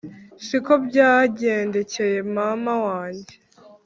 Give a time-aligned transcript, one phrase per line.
[0.45, 3.35] siko byagendekeye mama wanjye